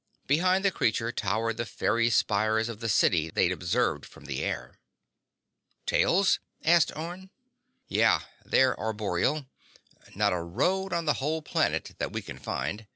Behind 0.25 0.65
the 0.65 0.71
creature 0.71 1.11
towered 1.11 1.57
the 1.57 1.65
faery 1.67 2.09
spires 2.09 2.69
of 2.69 2.79
the 2.79 2.89
city 2.89 3.29
they'd 3.29 3.51
observed 3.51 4.03
from 4.03 4.25
the 4.25 4.43
air. 4.43 4.79
"Tails?" 5.85 6.39
asked 6.65 6.91
Orne. 6.97 7.29
"Yeah. 7.87 8.21
They're 8.43 8.75
arboreal. 8.79 9.45
Not 10.15 10.33
a 10.33 10.41
road 10.41 10.91
on 10.91 11.05
the 11.05 11.13
whole 11.21 11.43
planet 11.43 11.91
that 11.99 12.11
we 12.11 12.23
can 12.23 12.39
find. 12.39 12.87